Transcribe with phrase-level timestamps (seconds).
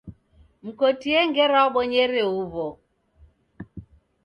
[0.65, 2.65] Mkotie ngera wabonyere huwo